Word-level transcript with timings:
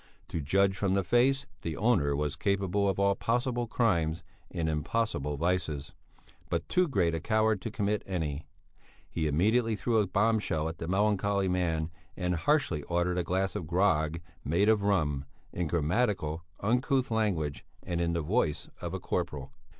To 0.29 0.41
judge 0.41 0.75
from 0.75 0.95
the 0.95 1.03
face, 1.03 1.45
the 1.61 1.77
owner 1.77 2.15
was 2.15 2.35
capable 2.35 2.89
of 2.89 2.97
all 2.99 3.13
possible 3.13 3.67
crimes 3.67 4.23
and 4.49 4.67
impossible 4.67 5.37
vices, 5.37 5.93
but 6.49 6.67
too 6.67 6.87
great 6.87 7.13
a 7.13 7.19
coward 7.19 7.61
to 7.61 7.69
commit 7.69 8.01
any. 8.07 8.47
He 9.07 9.27
immediately 9.27 9.75
threw 9.75 9.99
a 9.99 10.07
bombshell 10.07 10.67
at 10.67 10.79
the 10.79 10.87
melancholy 10.87 11.47
man, 11.49 11.91
and 12.17 12.33
harshly 12.35 12.81
ordered 12.85 13.19
a 13.19 13.23
glass 13.23 13.55
of 13.55 13.67
grog 13.67 14.19
made 14.43 14.69
of 14.69 14.81
rum, 14.81 15.23
in 15.53 15.67
grammatical, 15.67 16.45
uncouth 16.61 17.11
language 17.11 17.63
and 17.83 18.01
in 18.01 18.13
the 18.13 18.21
voice 18.23 18.69
of 18.81 18.95
a 18.95 18.99
corporal. 18.99 19.53